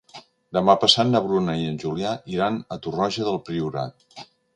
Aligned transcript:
Demà 0.57 0.73
passat 0.83 1.09
na 1.09 1.19
Bruna 1.25 1.53
i 1.63 1.67
en 1.71 1.77
Julià 1.83 2.13
iran 2.37 2.57
a 2.77 2.79
Torroja 2.87 3.27
del 3.29 3.39
Priorat. 3.51 4.19